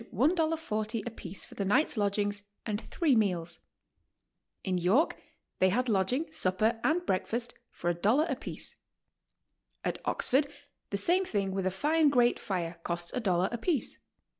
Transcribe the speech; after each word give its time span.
40 0.57 1.03
apiece 1.05 1.45
for 1.45 1.53
the 1.53 1.63
night's 1.63 1.95
lodg 1.95 2.17
ing 2.17 2.33
and 2.65 2.81
three 2.81 3.15
meels. 3.15 3.59
Tn 4.65 4.81
York 4.81 5.15
they 5.59 5.69
had 5.69 5.87
lodging, 5.87 6.25
supper 6.31 6.79
and 6.83 7.05
breakfast 7.05 7.53
for 7.69 7.87
a 7.87 7.93
dollar 7.93 8.25
apiece. 8.27 8.77
At 9.85 9.99
Oxford 10.03 10.47
the 10.89 10.97
same 10.97 11.23
thing 11.23 11.51
with 11.51 11.67
a 11.67 11.69
fine 11.69 12.09
grate 12.09 12.39
fire 12.39 12.79
cost 12.83 13.11
a 13.13 13.19
dollar 13.19 13.47
apiece. 13.51 13.99